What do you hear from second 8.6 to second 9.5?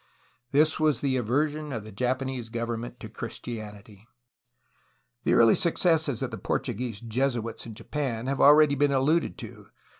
been alluded